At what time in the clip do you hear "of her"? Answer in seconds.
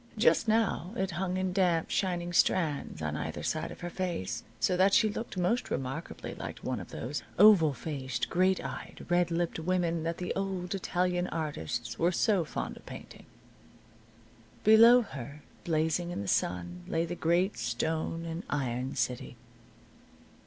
3.69-3.89